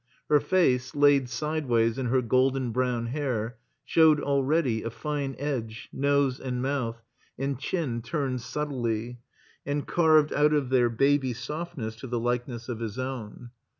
[0.29, 6.39] Her face, laid sideways in her golden brown hair, showed already a fine edge, nose,
[6.39, 7.03] and mouth
[7.37, 9.19] and chin turned subtly,
[9.63, 12.79] and carved out of their baby 355 THE COMBINED MAZE softness to the lil^ness of
[12.79, 13.51] his own.